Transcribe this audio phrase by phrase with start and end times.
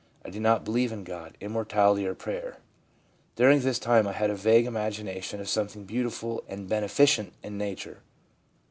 [0.25, 2.57] I did not believe in God, immortality or prayer.
[3.35, 7.99] During this time I had a vague imagination of something beautiful and beneficent in nature.